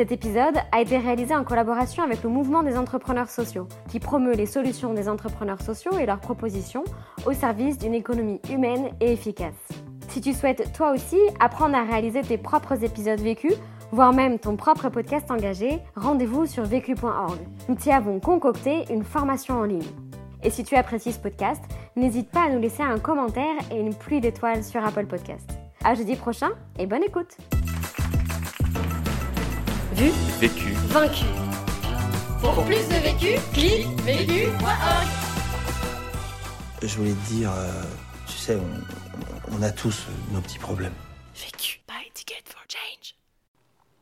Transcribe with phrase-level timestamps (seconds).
[0.00, 4.32] Cet épisode a été réalisé en collaboration avec le mouvement des entrepreneurs sociaux, qui promeut
[4.32, 6.84] les solutions des entrepreneurs sociaux et leurs propositions
[7.26, 9.68] au service d'une économie humaine et efficace.
[10.08, 13.52] Si tu souhaites toi aussi apprendre à réaliser tes propres épisodes vécus,
[13.92, 17.38] voire même ton propre podcast engagé, rendez-vous sur vécu.org.
[17.68, 19.84] Nous t'y avons concocté une formation en ligne.
[20.42, 21.62] Et si tu apprécies ce podcast,
[21.94, 25.50] n'hésite pas à nous laisser un commentaire et une pluie d'étoiles sur Apple Podcast.
[25.84, 27.36] À jeudi prochain et bonne écoute!
[30.08, 31.24] Vécu, vaincu.
[32.40, 35.06] Pour plus de vécu, clique vécu.org.
[36.82, 37.82] Je voulais te dire, euh,
[38.26, 38.56] tu sais,
[39.52, 40.94] on, a tous nos petits problèmes.
[41.34, 43.14] Vécu, by Ticket for Change.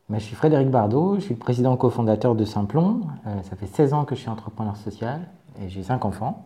[0.09, 3.01] je suis Frédéric Bardot, je suis le président cofondateur de Simplon.
[3.27, 5.27] Euh, ça fait 16 ans que je suis entrepreneur social
[5.61, 6.45] et j'ai 5 enfants.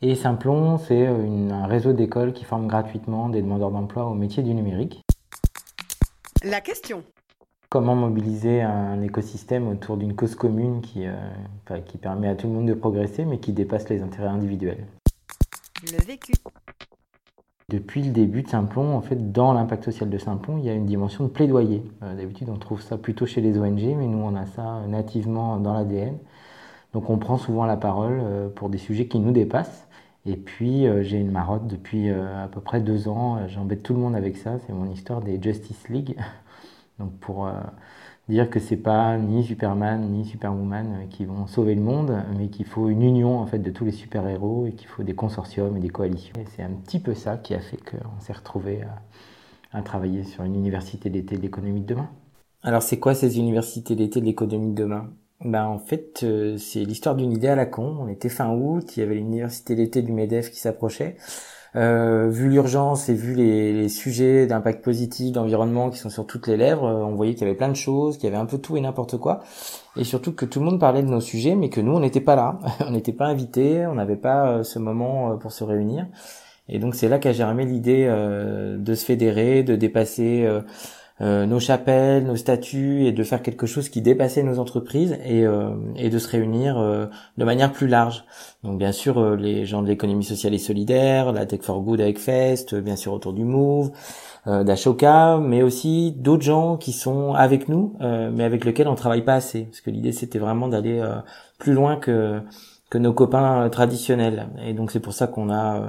[0.00, 4.54] Et Simplon, c'est un réseau d'écoles qui forment gratuitement des demandeurs d'emploi au métier du
[4.54, 5.02] numérique.
[6.44, 7.02] La question.
[7.70, 12.54] Comment mobiliser un écosystème autour d'une cause commune qui, euh, qui permet à tout le
[12.54, 14.86] monde de progresser mais qui dépasse les intérêts individuels
[15.92, 16.32] Le vécu.
[17.68, 20.72] Depuis le début de Simplon, en fait, dans l'impact social de Simplon, il y a
[20.72, 21.82] une dimension de plaidoyer.
[22.02, 25.58] Euh, d'habitude, on trouve ça plutôt chez les ONG, mais nous, on a ça nativement
[25.58, 26.16] dans l'ADN.
[26.94, 29.86] Donc, on prend souvent la parole euh, pour des sujets qui nous dépassent.
[30.24, 33.46] Et puis, j'ai une marotte depuis à peu près deux ans.
[33.48, 34.58] J'embête tout le monde avec ça.
[34.66, 36.16] C'est mon histoire des Justice League.
[36.98, 37.52] Donc pour euh,
[38.28, 42.48] dire que c'est pas ni Superman ni Superwoman euh, qui vont sauver le monde, mais
[42.48, 45.76] qu'il faut une union en fait de tous les super-héros et qu'il faut des consortiums
[45.76, 46.34] et des coalitions.
[46.40, 48.80] Et c'est un petit peu ça qui a fait qu'on s'est retrouvé
[49.72, 52.10] à, travailler sur une université d'été de l'économie de demain.
[52.62, 55.10] Alors c'est quoi ces universités d'été de l'économie de demain?
[55.44, 57.96] Ben, en fait, euh, c'est l'histoire d'une idée à la con.
[58.00, 61.16] On était fin août, il y avait l'université d'été du MEDEF qui s'approchait.
[61.76, 66.46] Euh, vu l'urgence et vu les, les sujets d'impact positif, d'environnement qui sont sur toutes
[66.46, 68.46] les lèvres, euh, on voyait qu'il y avait plein de choses, qu'il y avait un
[68.46, 69.40] peu tout et n'importe quoi,
[69.96, 72.22] et surtout que tout le monde parlait de nos sujets, mais que nous on n'était
[72.22, 76.06] pas là, on n'était pas invités, on n'avait pas euh, ce moment pour se réunir.
[76.70, 80.46] Et donc c'est là qu'a germé l'idée de se fédérer, de dépasser
[81.20, 85.44] euh, nos chapelles, nos statuts et de faire quelque chose qui dépassait nos entreprises et,
[85.44, 87.06] euh, et de se réunir euh,
[87.36, 88.24] de manière plus large.
[88.62, 92.18] Donc bien sûr les gens de l'économie sociale et solidaire, la Tech for Good avec
[92.18, 93.90] Fest, bien sûr autour du Move,
[94.46, 99.34] d'Ashoka, mais aussi d'autres gens qui sont avec nous, mais avec lesquels on travaille pas
[99.34, 99.64] assez.
[99.64, 101.02] Parce que l'idée c'était vraiment d'aller
[101.58, 102.40] plus loin que
[102.90, 104.48] que nos copains traditionnels.
[104.64, 105.88] Et donc c'est pour ça qu'on a euh,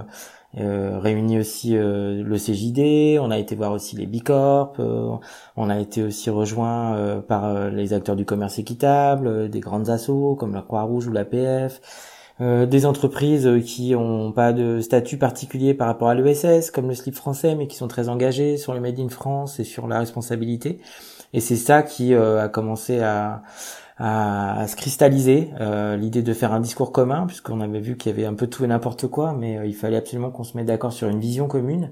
[0.56, 5.16] réuni aussi euh, le CJD, on a été voir aussi les Bicorp, euh,
[5.56, 10.36] on a été aussi rejoint euh, par les acteurs du commerce équitable, des grandes assos
[10.36, 11.82] comme la Croix-Rouge ou l'APF,
[12.42, 17.16] des entreprises qui ont pas de statut particulier par rapport à l'ESS comme le slip
[17.16, 20.80] français mais qui sont très engagés sur le Made in France et sur la responsabilité.
[21.34, 23.44] Et c'est ça qui a commencé à
[24.00, 28.16] à, se cristalliser euh, l'idée de faire un discours commun puisqu'on avait vu qu'il y
[28.16, 30.68] avait un peu tout et n'importe quoi mais euh, il fallait absolument qu'on se mette
[30.68, 31.92] d'accord sur une vision commune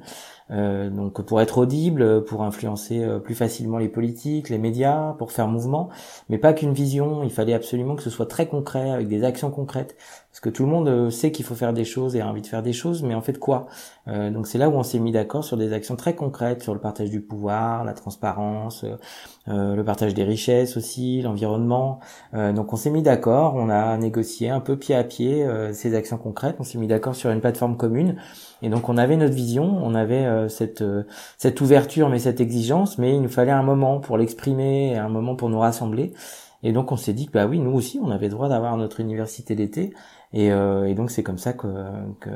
[0.52, 5.32] euh, donc pour être audible pour influencer euh, plus facilement les politiques les médias pour
[5.32, 5.90] faire mouvement.
[6.30, 7.24] Mais pas qu'une vision.
[7.24, 9.96] Il fallait absolument que ce soit très concret avec des actions concrètes.
[10.38, 12.44] Parce que tout le monde euh, sait qu'il faut faire des choses et a envie
[12.44, 13.66] de faire des choses, mais en fait quoi?
[14.08, 16.76] Euh, Donc c'est là où on s'est mis d'accord sur des actions très concrètes, sur
[16.76, 18.86] le partage du pouvoir, la transparence,
[19.48, 22.00] euh, le partage des richesses aussi, l'environnement.
[22.34, 26.18] donc on s'est mis d'accord, on a négocié un peu pied à pied ces actions
[26.18, 28.18] concrètes, on s'est mis d'accord sur une plateforme commune.
[28.62, 30.84] Et donc on avait notre vision, on avait cette
[31.38, 35.36] cette ouverture mais cette exigence, mais il nous fallait un moment pour l'exprimer, un moment
[35.36, 36.14] pour nous rassembler.
[36.64, 39.00] Et donc on s'est dit que bah oui, nous aussi, on avait droit d'avoir notre
[39.00, 39.94] université d'été.
[40.34, 41.68] Et, euh, et donc c'est comme ça que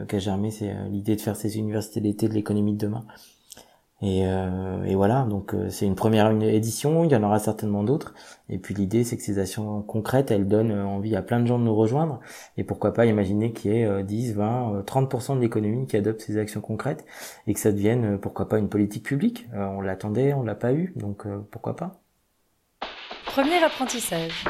[0.08, 3.04] qu'a germé euh, l'idée de faire ces universités d'été de l'économie de demain.
[4.02, 7.84] Et, euh, et voilà, donc euh, c'est une première édition, il y en aura certainement
[7.84, 8.16] d'autres.
[8.50, 11.60] Et puis l'idée, c'est que ces actions concrètes, elles donnent envie à plein de gens
[11.60, 12.20] de nous rejoindre.
[12.58, 16.38] Et pourquoi pas imaginer qu'il y ait 10, 20, 30% de l'économie qui adopte ces
[16.38, 17.06] actions concrètes
[17.48, 19.48] et que ça devienne, pourquoi pas, une politique publique.
[19.54, 22.02] on l'attendait, on l'a pas eu, donc pourquoi pas.
[23.26, 24.44] Premier apprentissage.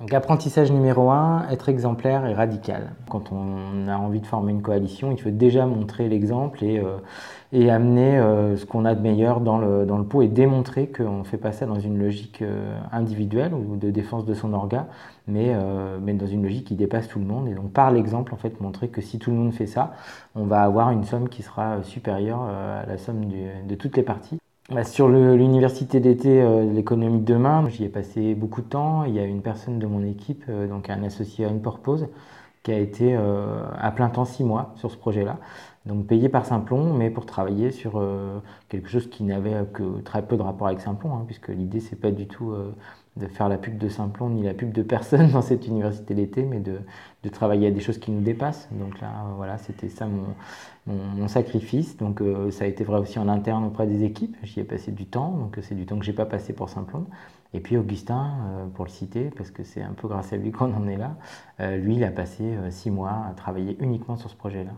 [0.00, 2.92] Donc apprentissage numéro un, être exemplaire et radical.
[3.08, 7.70] Quand on a envie de former une coalition, il faut déjà montrer l'exemple et, euh,
[7.70, 11.20] amener euh, ce qu'on a de meilleur dans le, dans le pot et démontrer qu'on
[11.20, 14.86] ne fait pas ça dans une logique euh, individuelle ou de défense de son orga,
[15.28, 15.56] mais,
[16.02, 17.48] mais dans une logique qui dépasse tout le monde.
[17.48, 19.94] Et donc par l'exemple, en fait, montrer que si tout le monde fait ça,
[20.34, 23.24] on va avoir une somme qui sera supérieure à la somme
[23.66, 24.38] de toutes les parties.
[24.68, 29.04] Bah, sur l'université d'été, euh, l'économie de demain, j'y ai passé beaucoup de temps.
[29.04, 32.08] Il y a une personne de mon équipe, euh, donc un associé à une purpose,
[32.64, 35.38] qui a été euh, à plein temps six mois sur ce projet-là.
[35.84, 38.02] Donc payé par Simplon, mais pour travailler sur
[38.68, 41.94] quelque chose qui n'avait que très peu de rapport avec Simplon, hein, puisque l'idée c'est
[41.94, 42.52] pas du tout
[43.16, 46.44] de faire la pub de Simplon ni la pub de personne dans cette université d'été,
[46.44, 46.78] mais de,
[47.32, 48.68] travailler à des choses qui nous dépassent.
[48.70, 50.06] Donc là, voilà, c'était ça
[50.86, 51.96] mon, sacrifice.
[51.96, 54.36] Donc euh, ça a été vrai aussi en interne auprès des équipes.
[54.44, 57.04] J'y ai passé du temps, donc c'est du temps que j'ai pas passé pour Simplon.
[57.52, 60.50] Et puis Augustin, euh, pour le citer, parce que c'est un peu grâce à lui
[60.52, 61.16] qu'on en est là,
[61.58, 64.72] euh, lui, il a passé six mois à travailler uniquement sur ce projet-là.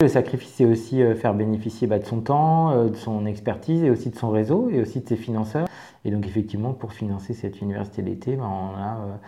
[0.00, 3.84] Le sacrifice, c'est aussi euh, faire bénéficier bah, de son temps, euh, de son expertise
[3.84, 5.68] et aussi de son réseau et aussi de ses financeurs.
[6.04, 9.18] Et donc effectivement, pour financer cette université d'été, bah, on a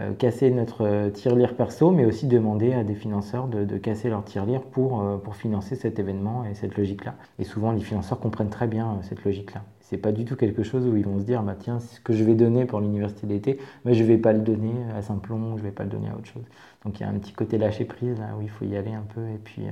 [0.00, 4.62] euh, cassé notre tirelire perso, mais aussi demandé à des financeurs de, casser leur tirelire
[4.62, 7.14] pour, pour financer cet événement et cette logique-là.
[7.38, 9.62] Et souvent, les financeurs comprennent très bien cette logique-là.
[9.80, 12.12] C'est pas du tout quelque chose où ils vont se dire, bah, tiens, ce que
[12.12, 15.62] je vais donner pour l'université d'été, mais je vais pas le donner à Saint-Plon, je
[15.62, 16.44] vais pas le donner à autre chose.
[16.84, 18.92] Donc il y a un petit côté lâcher prise là où il faut y aller
[18.92, 19.64] un peu et puis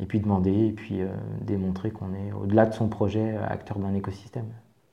[0.00, 1.08] et puis demander, et puis euh,
[1.42, 4.46] démontrer qu'on est au-delà de son projet euh, acteur d'un écosystème.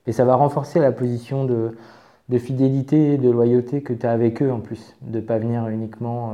[0.07, 1.75] Et ça va renforcer la position de,
[2.37, 6.33] fidélité de loyauté que tu as avec eux en plus, de ne pas venir uniquement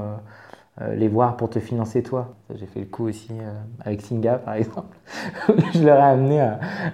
[0.81, 2.33] euh, les voir pour te financer toi.
[2.55, 3.33] J'ai fait le coup aussi
[3.79, 4.97] avec Singa par exemple.
[5.73, 6.41] je leur ai amené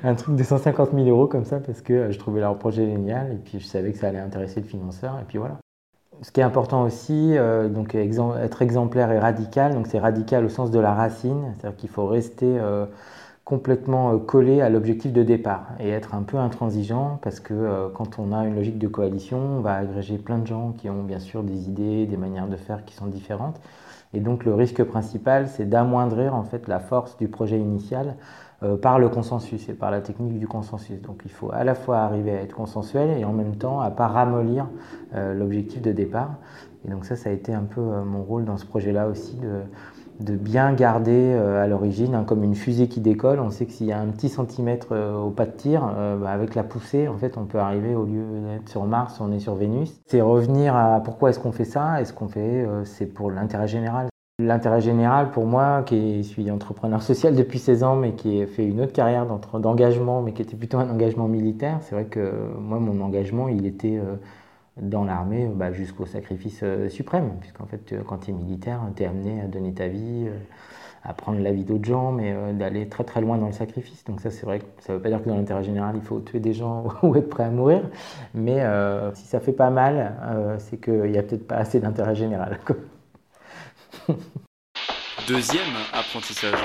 [0.03, 3.31] un truc de 150 000 euros comme ça parce que je trouvais leur projet génial
[3.33, 5.57] et puis je savais que ça allait intéresser le financeur et puis voilà.
[6.23, 9.73] Ce qui est important aussi, euh, donc être exemplaire et radical.
[9.73, 12.85] Donc c'est radical au sens de la racine, c'est-à-dire qu'il faut rester euh,
[13.47, 18.19] complètement euh, collé à l'objectif de départ et être un peu intransigeant parce que quand
[18.19, 21.19] on a une logique de coalition, on va agréger plein de gens qui ont bien
[21.19, 23.61] sûr des idées, des manières de faire qui sont différentes.
[24.13, 28.15] Et donc le risque principal, c'est d'amoindrir en fait la force du projet initial
[28.63, 31.01] euh, par le consensus et par la technique du consensus.
[31.01, 33.91] Donc il faut à la fois arriver à être consensuel et en même temps à
[33.91, 34.67] pas ramollir
[35.13, 36.31] euh, l'objectif de départ.
[36.83, 39.35] Et donc ça, ça a été un peu euh, mon rôle dans ce projet-là aussi
[39.35, 39.61] de,
[40.19, 43.87] de bien garder à l'origine, hein, comme une fusée qui décolle, on sait que s'il
[43.87, 45.81] y a un petit centimètre au pas de tir,
[46.19, 49.31] bah, avec la poussée, en fait, on peut arriver au lieu d'être sur Mars, on
[49.31, 49.99] est sur Vénus.
[50.07, 52.01] C'est revenir à pourquoi est-ce qu'on fait ça?
[52.01, 54.07] Est-ce qu'on fait, c'est pour l'intérêt général?
[54.39, 58.67] L'intérêt général pour moi, qui suis entrepreneur social depuis 16 ans, mais qui ai fait
[58.67, 62.79] une autre carrière d'engagement, mais qui était plutôt un engagement militaire, c'est vrai que moi,
[62.79, 64.15] mon engagement, il était euh,
[64.81, 69.03] dans l'armée bah, jusqu'au sacrifice euh, suprême, puisqu'en fait, euh, quand tu es militaire, tu
[69.03, 70.27] es amené à donner ta vie,
[71.03, 74.03] à prendre la vie d'autres gens, mais d'aller très très loin dans le sacrifice.
[74.05, 76.01] Donc ça, c'est vrai que ça ne veut pas dire que dans l'intérêt général, il
[76.01, 77.81] faut tuer des gens ou être prêt à mourir,
[78.33, 78.61] mais
[79.13, 82.59] si ça fait pas mal, c'est qu'il n'y a peut-être pas assez d'intérêt général.
[85.27, 86.59] Deuxième apprentissage.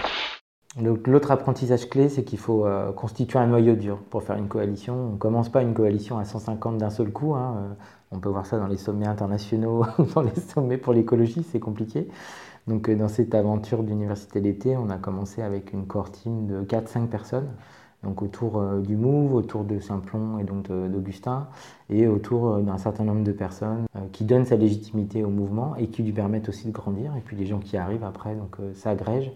[0.81, 4.95] L'autre apprentissage clé, c'est qu'il faut euh, constituer un noyau dur pour faire une coalition.
[4.95, 7.35] On ne commence pas une coalition à 150 d'un seul coup.
[7.35, 7.57] Hein.
[7.59, 7.75] Euh,
[8.13, 9.85] on peut voir ça dans les sommets internationaux,
[10.15, 12.09] dans les sommets pour l'écologie, c'est compliqué.
[12.67, 16.63] Donc euh, dans cette aventure d'université d'été, on a commencé avec une core team de
[16.63, 17.49] 4-5 personnes
[18.03, 21.47] donc autour du Move, autour de Simplon et donc d'Augustin,
[21.89, 26.03] et autour d'un certain nombre de personnes qui donnent sa légitimité au mouvement et qui
[26.03, 27.13] lui permettent aussi de grandir.
[27.17, 29.31] Et puis les gens qui arrivent après donc s'agrègent.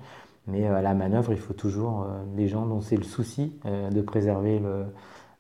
[0.47, 4.61] Mais à la manœuvre, il faut toujours des gens dont c'est le souci de préserver
[4.61, 4.85] le,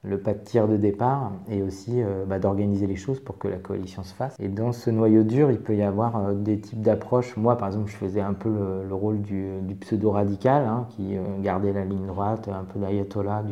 [0.06, 3.48] le pas de tir de départ et aussi euh, bah, d'organiser les choses pour que
[3.48, 4.36] la coalition se fasse.
[4.38, 7.36] Et dans ce noyau dur, il peut y avoir euh, des types d'approches.
[7.36, 11.72] Moi, par exemple, je faisais un peu le, rôle du, pseudo-radical, hein, qui euh, gardait
[11.72, 13.42] la ligne droite, un peu l'ayatollah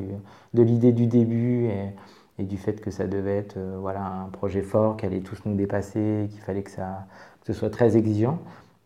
[0.55, 1.93] de l'idée du début et,
[2.43, 6.29] du fait que ça devait être voilà, un projet fort, qui allait tous nous dépasser,
[6.31, 7.07] qu'il fallait que, ça,
[7.41, 8.39] que ce soit très exigeant.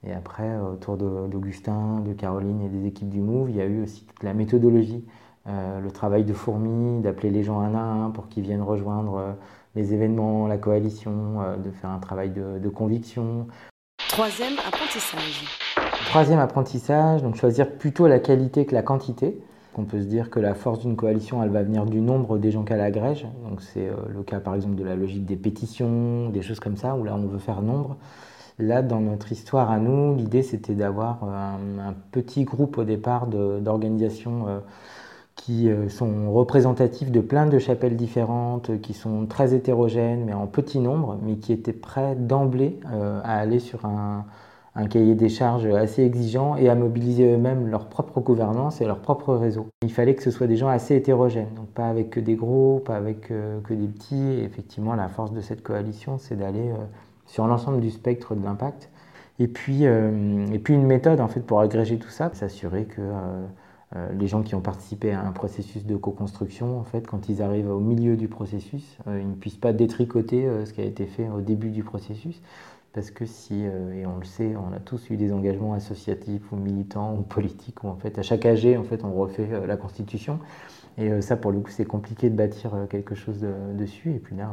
[0.05, 3.67] Et après, autour d'Augustin, de, de Caroline et des équipes du Move, il y a
[3.67, 5.05] eu aussi toute la méthodologie
[5.49, 9.17] euh, le travail de fourmi, d'appeler les gens un à un pour qu'ils viennent rejoindre
[9.17, 9.33] euh,
[9.76, 13.47] les événements, la coalition, euh, de faire un travail de, conviction.
[14.09, 15.45] Troisième apprentissage.
[16.11, 19.40] Troisième apprentissage, donc choisir plutôt la qualité que la quantité.
[19.78, 22.50] On peut se dire que la force d'une coalition, elle va venir du nombre des
[22.50, 23.26] gens qu'elle agrège.
[23.49, 26.97] Donc c'est le cas par exemple de la logique des pétitions, des choses comme ça,
[26.97, 27.97] où là on veut faire nombre.
[28.59, 34.47] Là, dans notre histoire à nous, l'idée c'était d'avoir un, petit groupe au départ d'organisations
[35.37, 40.81] qui sont représentatifs de plein de chapelles différentes, qui sont très hétérogènes, mais en petit
[40.81, 42.81] nombre, mais qui étaient prêts d'emblée
[43.23, 44.25] à aller sur un,
[44.87, 49.35] cahier des charges assez exigeant et à mobiliser eux-mêmes leur propre gouvernance et leur propre
[49.35, 49.67] réseau.
[49.83, 52.81] Il fallait que ce soit des gens assez hétérogènes, donc pas avec que des gros,
[52.85, 54.17] pas avec euh, que des petits.
[54.17, 56.85] Et effectivement, la force de cette coalition, c'est d'aller euh,
[57.28, 58.90] sur l'ensemble du spectre de l'impact.
[59.38, 63.00] Et puis, euh, et puis une méthode en fait pour agréger tout ça, s'assurer que
[64.12, 67.70] les gens qui ont participé à un processus de co-construction, en fait, quand ils arrivent
[67.70, 71.40] au milieu du processus, ils ne puissent pas détricoter ce qui a été fait au
[71.40, 72.42] début du processus,
[72.92, 76.50] parce que si, euh, et on le sait, on a tous eu des engagements associatifs
[76.50, 79.66] ou militants ou politiques, où en fait à chaque AG, en fait, on refait euh,
[79.66, 80.40] la Constitution.
[80.97, 84.14] Et euh, ça, pour le coup, c'est compliqué de bâtir quelque chose dessus.
[84.14, 84.52] Et puis là,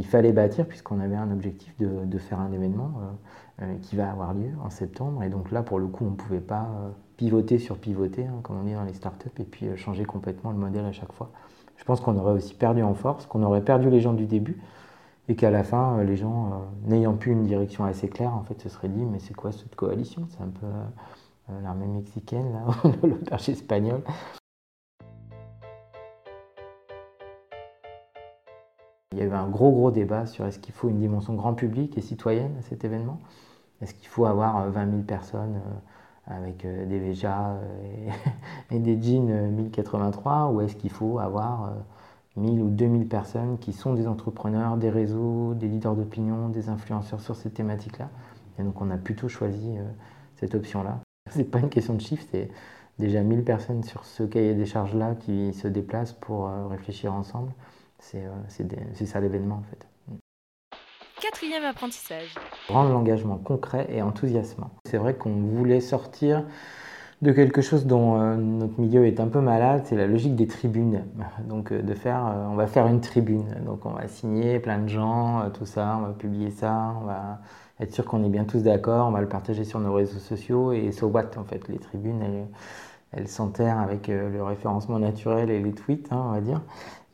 [0.00, 2.92] il fallait bâtir puisqu'on avait un objectif de, faire un événement
[3.82, 5.22] qui va avoir lieu en septembre.
[5.22, 6.66] Et donc là, pour le coup, on ne pouvait pas
[7.16, 10.56] pivoter sur pivoter, hein, comme on dit dans les startups, et puis changer complètement le
[10.56, 11.30] modèle à chaque fois.
[11.76, 14.60] Je pense qu'on aurait aussi perdu en force, qu'on aurait perdu les gens du début
[15.30, 18.42] et qu'à la fin, euh, les gens, euh, n'ayant plus une direction assez claire, en
[18.42, 20.26] fait, se seraient dit, mais c'est quoi cette coalition?
[20.30, 24.02] C'est un peu euh, l'armée mexicaine, là, l'auberge espagnole.
[29.12, 31.54] Il y a eu un gros gros débat sur est-ce qu'il faut une dimension grand
[31.54, 33.18] public et citoyenne à cet événement?
[33.82, 35.60] Est-ce qu'il faut avoir 20 000 personnes
[36.26, 37.56] avec des Véjas
[38.70, 41.72] et, des jeans 1083 ou est-ce qu'il faut avoir
[42.36, 47.20] 1000 ou 2000 personnes qui sont des entrepreneurs, des réseaux, des leaders d'opinion, des influenceurs
[47.20, 48.10] sur ces thématiques-là?
[48.60, 49.82] Et donc on a plutôt choisi euh,
[50.36, 51.00] cette option-là.
[51.30, 52.48] C'est pas une question de chiffre, c'est
[52.98, 57.52] déjà 1000 personnes sur ce cahier des charges-là qui se déplacent pour euh, réfléchir ensemble.
[58.00, 59.86] C'est euh, ça l'événement en fait.
[61.20, 62.34] Quatrième apprentissage.
[62.68, 64.70] Rendre l'engagement concret et enthousiasmant.
[64.86, 66.44] C'est vrai qu'on voulait sortir
[67.22, 70.46] de quelque chose dont euh, notre milieu est un peu malade, c'est la logique des
[70.46, 71.04] tribunes.
[71.48, 73.54] Donc euh, de faire, euh, on va faire une tribune.
[73.66, 77.40] Donc on va signer plein de gens, tout ça, on va publier ça, on va
[77.80, 80.72] être sûr qu'on est bien tous d'accord, on va le partager sur nos réseaux sociaux
[80.72, 81.68] et so what en fait.
[81.68, 82.46] Les tribunes, elles,
[83.12, 86.60] elles s'enterrent avec le référencement naturel et les tweets, hein, on va dire.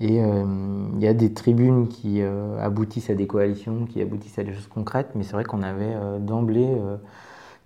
[0.00, 2.22] Et il y a des tribunes qui
[2.60, 5.94] aboutissent à des coalitions, qui aboutissent à des choses concrètes, mais c'est vrai qu'on avait
[6.20, 6.76] d'emblée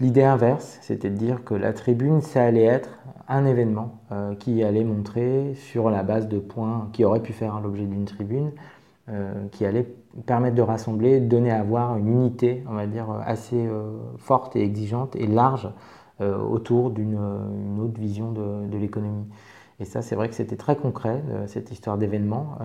[0.01, 2.89] L'idée inverse, c'était de dire que la tribune, ça allait être
[3.29, 7.61] un événement euh, qui allait montrer sur la base de points qui auraient pu faire
[7.61, 8.51] l'objet d'une tribune,
[9.11, 9.87] euh, qui allait
[10.25, 14.65] permettre de rassembler, donner à voir une unité, on va dire, assez euh, forte et
[14.65, 15.69] exigeante et large
[16.21, 17.19] autour d'une
[17.81, 19.27] autre vision de, l'économie.
[19.79, 22.59] Et ça, c'est vrai que c'était très concret, cette histoire d'événement.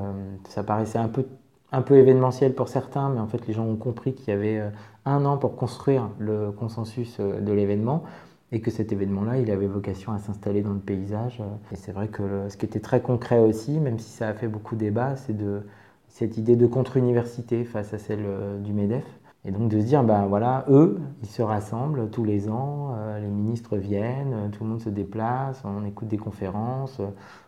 [0.49, 1.25] ça paraissait un peu
[1.71, 4.59] un peu événementiel pour certains, mais en fait les gens ont compris qu'il y avait
[4.59, 4.69] euh,
[5.05, 8.03] un an pour construire le consensus euh, de l'événement
[8.51, 11.41] et que cet événement-là, il avait vocation à s'installer dans le paysage.
[11.41, 11.73] Euh.
[11.73, 14.47] Et c'est vrai que ce qui était très concret aussi, même si ça a fait
[14.47, 15.63] beaucoup débat, c'est de
[16.07, 18.25] cette idée de contre-université face à celle
[18.63, 19.03] du MEDEF.
[19.45, 23.27] Et donc de se dire, ben voilà, eux, ils se rassemblent tous les ans, les
[23.27, 26.99] ministres viennent, tout le monde se déplace, on écoute des conférences,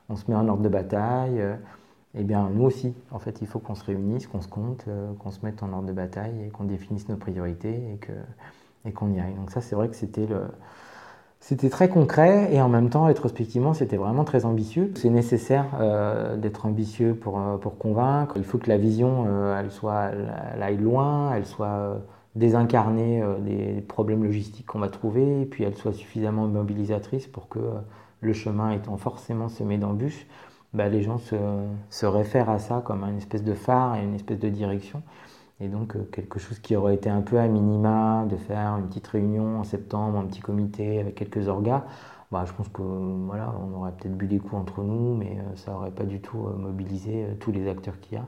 [0.09, 1.41] on se met en ordre de bataille,
[2.19, 5.13] eh bien nous aussi, en fait, il faut qu'on se réunisse, qu'on se compte, euh,
[5.19, 8.13] qu'on se mette en ordre de bataille et qu'on définisse nos priorités et que
[8.85, 9.33] et qu'on y aille.
[9.35, 10.47] Donc ça, c'est vrai que c'était le
[11.39, 14.91] c'était très concret et en même temps, rétrospectivement, c'était vraiment très ambitieux.
[14.95, 18.33] C'est nécessaire euh, d'être ambitieux pour, euh, pour convaincre.
[18.37, 19.25] Il faut que la vision,
[19.55, 20.11] elle, soit,
[20.59, 22.01] aille loin, elle soit
[22.35, 27.59] désincarnée des problèmes logistiques qu'on va trouver, puis elle soit suffisamment mobilisatrice pour que
[28.21, 30.27] le chemin étant forcément semé d'embûches,
[30.73, 34.39] bah, les gens se, réfèrent à ça comme une espèce de phare et une espèce
[34.39, 35.01] de direction.
[35.59, 38.87] Et donc euh, quelque chose qui aurait été un peu à minima, de faire une
[38.87, 41.85] petite réunion en septembre, un petit comité avec quelques orgas,
[42.31, 45.55] bah, je pense que voilà, on aurait peut-être bu des coups entre nous, mais euh,
[45.55, 48.25] ça n'aurait pas du tout euh, mobilisé tous les acteurs qu'il y a.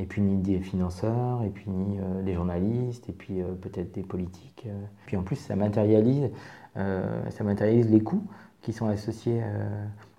[0.00, 4.68] Et puis ni des financeurs, et puis ni des journalistes, et puis peut-être des politiques.
[5.06, 6.30] Puis en plus, ça matérialise,
[6.76, 8.22] ça matérialise les coûts
[8.62, 9.42] qui sont associés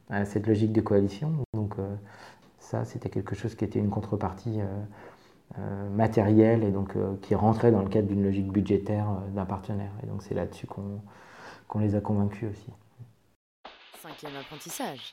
[0.10, 1.32] à cette logique de coalition.
[1.54, 1.76] Donc
[2.60, 4.60] ça, c'était quelque chose qui était une contrepartie
[5.58, 9.92] euh, euh, matérielle et donc qui rentrait dans le cadre d'une logique budgétaire d'un partenaire.
[10.04, 12.72] Et donc c'est là-dessus qu'on les a convaincus aussi.
[14.02, 15.12] Cinquième apprentissage.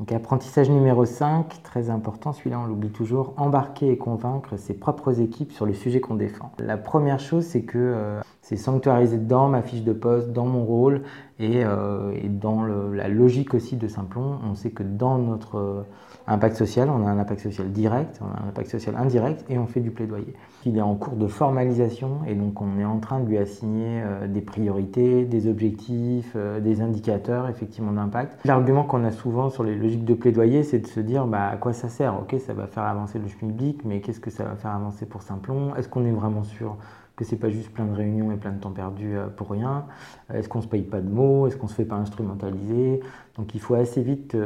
[0.00, 5.20] Donc apprentissage numéro 5, très important, celui-là on l'oublie toujours, embarquer et convaincre ses propres
[5.20, 6.52] équipes sur le sujet qu'on défend.
[6.58, 10.64] La première chose c'est que euh, c'est sanctuarisé dans ma fiche de poste, dans mon
[10.64, 11.02] rôle
[11.38, 14.38] et, euh, dans la logique aussi de Simplon.
[14.42, 15.84] On sait que dans notre
[16.26, 19.58] impact social, on a un impact social direct, on a un impact social indirect et
[19.58, 20.34] on fait du plaidoyer.
[20.66, 24.02] Il est en cours de formalisation et donc on est en train de lui assigner
[24.04, 28.44] euh, des priorités, des objectifs, euh, des indicateurs effectivement d'impact.
[28.44, 31.56] L'argument qu'on a souvent sur les logiques de plaidoyer, c'est de se dire bah, à
[31.56, 32.14] quoi ça sert?
[32.20, 35.22] Ok, ça va faire avancer le public, mais qu'est-ce que ça va faire avancer pour
[35.22, 35.74] Simplon?
[35.76, 36.76] Est-ce qu'on est vraiment sûr
[37.16, 39.86] que c'est pas juste plein de réunions et plein de temps perdu euh, pour rien?
[40.30, 41.46] Est-ce qu'on se paye pas de mots?
[41.46, 43.00] Est-ce qu'on se fait pas instrumentaliser?
[43.38, 44.36] Donc il faut assez vite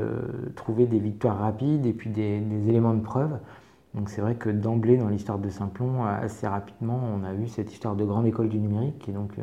[0.55, 3.33] trouver des victoires rapides et puis des, des éléments de preuve.
[3.95, 7.73] Donc c'est vrai que d'emblée dans l'histoire de Simplon, assez rapidement, on a eu cette
[7.73, 9.43] histoire de grande école du numérique, qui est donc euh,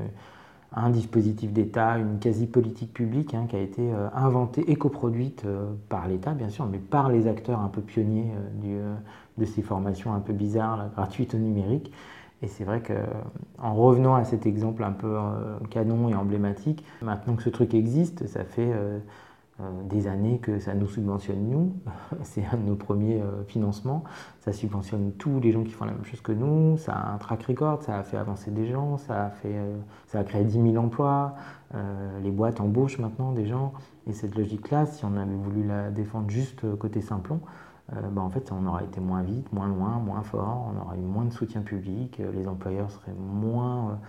[0.73, 5.71] un dispositif d'État, une quasi-politique publique hein, qui a été euh, inventée et coproduite euh,
[5.87, 8.31] par l'État, bien sûr, mais par les acteurs un peu pionniers
[9.37, 11.91] de ces formations un peu bizarres, gratuites au numérique.
[12.43, 15.15] Et c'est vrai qu'en revenant à cet exemple un peu
[15.69, 18.73] canon et emblématique, maintenant que ce truc existe, ça fait
[19.89, 21.73] des années que ça nous subventionne nous,
[22.23, 24.03] c'est un de nos premiers euh, financements,
[24.39, 27.17] ça subventionne tous les gens qui font la même chose que nous, ça a un
[27.17, 29.77] track record, ça a fait avancer des gens, ça a, fait, euh,
[30.07, 31.35] ça a créé 10 000 emplois,
[32.21, 33.71] les boîtes embauchent maintenant des gens,
[34.05, 37.39] et cette logique-là, si on avait voulu la défendre juste côté Simplon,
[37.89, 41.05] bah en fait on aurait été moins vite, moins loin, moins fort, on aurait eu
[41.05, 43.99] moins de soutien public, les employeurs seraient moins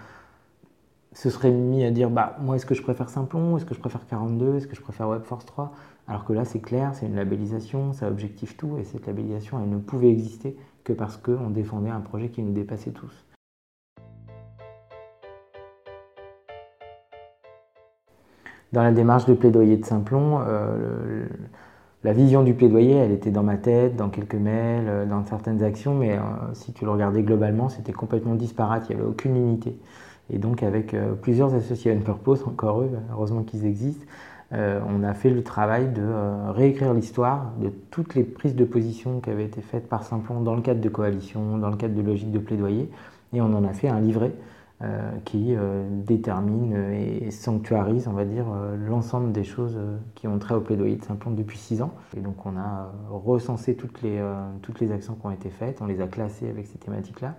[1.12, 3.57] se serait mis à dire bah, moi, est-ce que je préfère Simplon?
[3.57, 5.73] Est-ce que je préfère 42 Est-ce que je préfère WebForce 3
[6.09, 9.71] Alors que là, c'est clair, c'est une labellisation, ça objective tout, et cette labellisation, elle
[9.71, 13.26] ne pouvait exister que parce qu'on défendait un projet qui nous dépassait tous.
[18.73, 21.26] Dans la démarche de plaidoyer de Simplon, euh,
[22.04, 25.62] la vision du plaidoyer, elle était dans ma tête, dans quelques mails, euh, dans certaines
[25.62, 26.21] actions, mais euh,
[26.54, 29.76] si tu le regardais globalement, c'était complètement disparate, il n'y avait aucune unité.
[30.33, 34.07] Et donc avec euh, plusieurs associés Purpose, encore eux, heureusement qu'ils existent,
[34.53, 38.65] euh, on a fait le travail de euh, réécrire l'histoire de toutes les prises de
[38.65, 41.95] position qui avaient été faites par Simplon dans le cadre de coalition, dans le cadre
[41.95, 42.91] de logique de plaidoyer,
[43.35, 44.33] et on en a fait un livret
[45.25, 45.55] qui
[45.89, 48.47] détermine et sanctuarise, on va dire,
[48.89, 49.79] l'ensemble des choses
[50.17, 51.93] qui ont trait au plaidoyer de Simplon depuis six ans.
[52.17, 54.21] Et donc on a recensé toutes les,
[54.61, 57.37] toutes les actions qui ont été faites, on les a classées avec ces thématiques-là.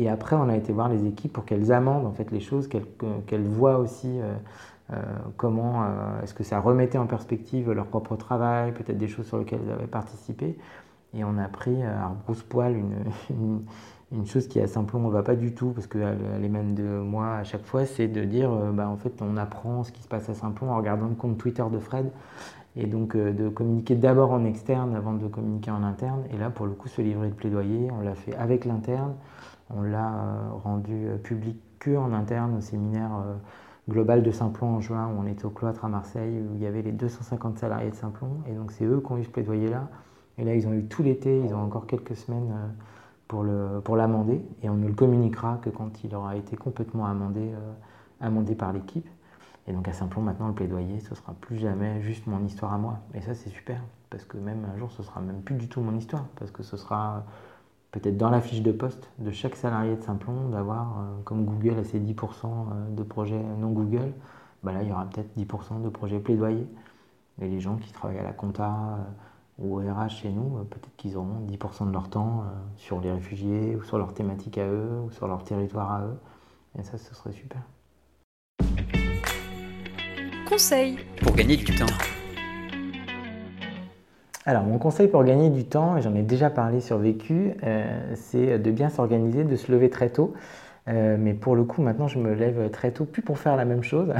[0.00, 2.68] Et après, on a été voir les équipes pour qu'elles amendent en fait les choses,
[2.68, 4.32] qu'elles voient aussi euh,
[4.94, 5.02] euh,
[5.36, 9.36] comment euh, est-ce que ça remettait en perspective leur propre travail, peut-être des choses sur
[9.36, 10.56] lesquelles elles avaient participé.
[11.12, 12.76] Et on a pris à brousse poil
[13.30, 17.00] une, chose qui à Simplon ne va pas du tout, parce qu'elle elle émane de
[17.00, 20.08] moi à chaque fois, c'est de dire bah, en fait on apprend ce qui se
[20.08, 22.10] passe à Simplon en regardant le compte Twitter de Fred.
[22.74, 26.22] Et donc de communiquer d'abord en externe avant de communiquer en interne.
[26.32, 29.12] Et là, pour le coup, ce livret de plaidoyer, on l'a fait avec l'interne.
[29.74, 33.34] On l'a euh, rendu euh, public que en interne au séminaire euh,
[33.88, 36.66] global de Simplon en juin, où on était au cloître à Marseille, où il y
[36.66, 38.40] avait les 250 salariés de Simplon.
[38.48, 39.88] Et donc c'est eux qui ont eu ce plaidoyer-là.
[40.38, 42.50] Et là, ils ont eu tout l'été, ils ont encore quelques semaines
[43.28, 44.42] pour, l'amender.
[44.62, 47.50] Et on ne le communiquera que quand il aura été complètement amendé,
[48.20, 49.06] amendé par l'équipe.
[49.66, 52.78] Et donc à Simplon, maintenant, le plaidoyer, ce sera plus jamais juste mon histoire à
[52.78, 53.00] moi.
[53.12, 55.82] Et ça, c'est super, parce que même un jour, ce sera même plus du tout
[55.82, 57.24] mon histoire, parce que ce sera
[57.92, 61.78] peut-être dans la fiche de poste de chaque salarié de Simplon, d'avoir, euh, comme Google
[61.78, 64.12] a ses 10% euh, de projets non Google,
[64.62, 66.66] bah là, il y aura peut-être 10% de projets plaidoyers.
[67.40, 69.02] Et les gens qui travaillent à la compta euh,
[69.58, 72.44] ou au RH chez nous, peut-être qu'ils auront 10% de leur temps
[72.76, 76.18] sur les réfugiés ou sur leur thématique à eux ou sur leur territoire à eux.
[76.78, 77.60] Et ça, ce serait super.
[80.48, 82.19] Conseil pour gagner du temps.
[84.46, 88.14] Alors, mon conseil pour gagner du temps, et j'en ai déjà parlé sur Vécu, euh,
[88.14, 90.32] c'est de bien s'organiser, de se lever très tôt.
[90.88, 93.66] Euh, mais pour le coup, maintenant, je me lève très tôt, plus pour faire la
[93.66, 94.14] même chose.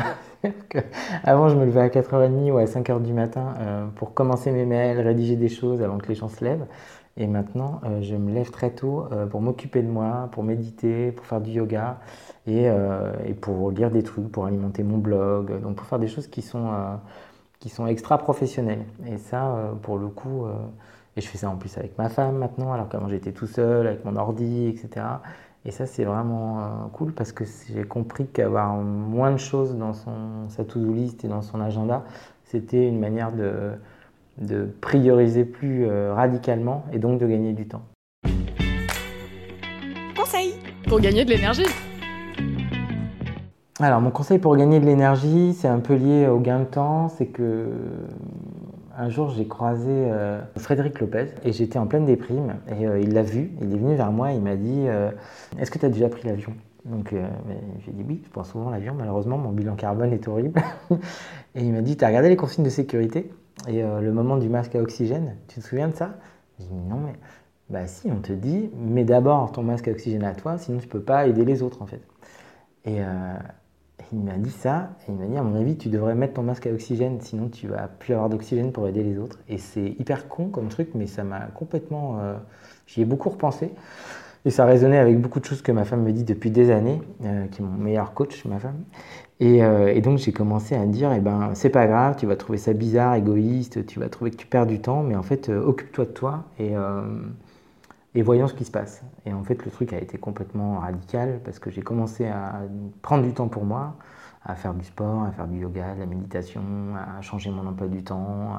[1.24, 4.66] Avant, je me levais à 4h30 ou à 5h du matin euh, pour commencer mes
[4.66, 6.66] mails, rédiger des choses avant que les gens se lèvent.
[7.16, 11.40] Et maintenant, je me lève très tôt pour m'occuper de moi, pour méditer, pour faire
[11.40, 11.98] du yoga
[12.46, 12.66] et,
[13.26, 16.40] et, pour lire des trucs, pour alimenter mon blog, donc pour faire des choses qui
[16.40, 16.70] sont
[17.61, 18.85] qui sont extra professionnels.
[19.07, 20.55] Et ça, euh, pour le coup, euh,
[21.16, 23.87] et je fais ça en plus avec ma femme maintenant, alors qu'avant j'étais tout seul
[23.87, 25.07] avec mon ordi, etc.
[25.66, 26.62] Et ça, c'est vraiment euh,
[26.94, 31.29] cool parce que j'ai compris qu'avoir moins de choses dans son, sa to-do list et
[31.29, 32.03] dans son agenda,
[32.44, 33.73] c'était une manière de,
[34.38, 37.83] de prioriser plus radicalement et donc de gagner du temps.
[40.16, 40.55] Conseil
[40.88, 41.89] pour gagner de l'énergie.
[43.83, 47.09] Alors, mon conseil pour gagner de l'énergie, c'est un peu lié au gain de temps.
[47.09, 47.66] C'est que,
[48.95, 52.57] un jour, j'ai croisé euh, Frédéric Lopez et j'étais en pleine déprime.
[52.79, 55.11] Et euh, il l'a vu, il est venu vers moi, il m'a dit euh,
[55.59, 56.53] Est-ce que tu as déjà pris l'avion?
[56.85, 58.95] Donc j'ai dit Oui, je prends souvent l'avion.
[58.95, 60.61] Malheureusement, mon bilan carbone est horrible.
[61.55, 63.33] et il m'a dit Tu as regardé les consignes de sécurité?
[63.66, 66.16] Et le moment du masque à oxygène, tu te souviens de ça?
[66.59, 67.14] J'ai dit Non, mais.
[67.71, 70.88] Bah si, on te dit, mets d'abord ton masque à oxygène à toi, sinon tu
[70.88, 72.03] peux pas aider les autres en fait.
[72.85, 72.99] Et,
[74.12, 76.42] il m'a dit ça, et il m'a dit, à mon avis, tu devrais mettre ton
[76.42, 79.38] masque à oxygène, sinon tu vas plus avoir d'oxygène pour aider les autres.
[79.49, 82.18] Et c'est hyper con comme truc, mais ça m'a complètement.
[82.20, 82.35] Euh,
[82.87, 83.70] j'y ai beaucoup repensé.
[84.44, 87.01] Et ça résonnait avec beaucoup de choses que ma femme me dit depuis des années,
[87.25, 88.83] euh, qui est mon meilleur coach, ma femme.
[89.38, 92.37] Et, euh, et donc j'ai commencé à dire, eh ben, c'est pas grave, tu vas
[92.37, 95.51] trouver ça bizarre, égoïste, tu vas trouver que tu perds du temps, mais en fait,
[95.51, 96.44] occupe-toi de toi.
[96.59, 96.75] Et
[98.14, 99.03] et voyons ce qui se passe.
[99.27, 102.62] Et en fait, le truc a été complètement radical parce que j'ai commencé à
[103.03, 103.96] prendre du temps pour moi,
[104.44, 106.62] à faire du sport, à faire du yoga, de la méditation,
[106.96, 108.59] à changer mon emploi du temps,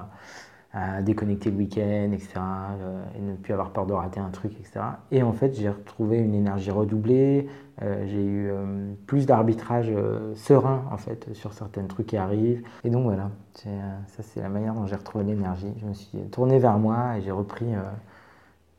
[0.74, 2.30] à déconnecter le week-end, etc.
[2.40, 4.80] Euh, et ne plus avoir peur de rater un truc, etc.
[5.12, 7.50] Et en fait, j'ai retrouvé une énergie redoublée,
[7.82, 9.92] euh, j'ai eu euh, plus d'arbitrage
[10.36, 12.64] serein, en fait, sur certains trucs qui arrivent.
[12.86, 15.74] Et donc voilà, ça c'est la manière dont j'ai retrouvé l'énergie.
[15.82, 17.68] Je me suis tourné vers moi et j'ai repris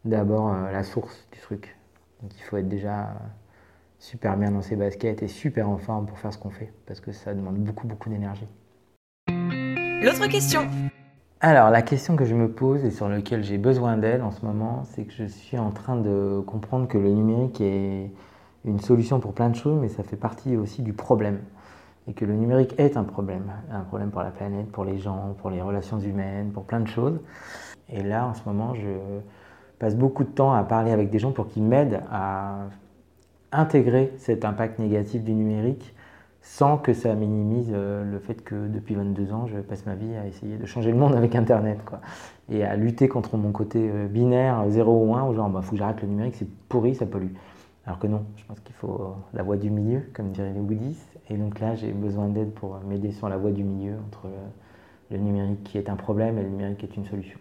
[0.04, 1.76] d'abord euh, la source du truc.
[2.22, 3.12] Donc il faut être déjà euh,
[3.98, 7.00] super bien dans ses baskets et super en forme pour faire ce qu'on fait, parce
[7.00, 8.48] que ça demande beaucoup, beaucoup d'énergie.
[9.28, 10.68] L'autre question
[11.44, 14.46] alors, la question que je me pose et sur laquelle j'ai besoin d'aide en ce
[14.46, 18.12] moment, c'est que je suis en train de comprendre que le numérique est
[18.64, 21.40] une solution pour plein de choses, mais ça fait partie aussi du problème.
[22.06, 23.50] Et que le numérique est un problème.
[23.72, 26.86] Un problème pour la planète, pour les gens, pour les relations humaines, pour plein de
[26.86, 27.18] choses.
[27.88, 28.86] Et là, en ce moment, je,
[29.82, 32.66] passe beaucoup de temps à parler avec des gens pour qu'ils m'aident à
[33.50, 35.92] intégrer cet impact négatif du numérique
[36.40, 40.14] sans que ça minimise euh, le fait que depuis 22 ans, je passe ma vie
[40.14, 41.80] à essayer de changer le monde avec Internet.
[41.84, 42.00] Quoi.
[42.48, 45.62] Et à lutter contre mon côté euh, binaire, 0 ou 1, où genre, il bah,
[45.62, 47.34] faut que j'arrête le numérique, c'est pourri, ça pollue.
[47.84, 51.18] Alors que non, je pense qu'il faut la voie du milieu, comme diraient les bouddhistes.
[51.28, 54.28] Et donc là, j'ai besoin d'aide pour m'aider sur la voie du milieu entre
[55.10, 57.40] le numérique qui est un problème et le numérique qui est une solution.